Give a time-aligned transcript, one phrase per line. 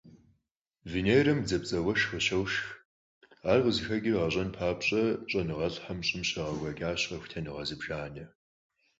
[0.91, 2.63] Венерэм бдзапцIэ уэшх къыщошх.
[3.51, 8.25] Ар къызыхэкIыр къащIэн папщIэ щIэныгъэлIхэм ЩIым щрагъэкIуэкIащ къэхутэныгъэ зыбжанэ.